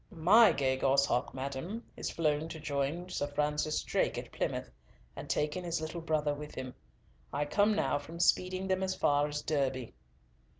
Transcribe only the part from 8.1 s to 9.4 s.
speeding them as far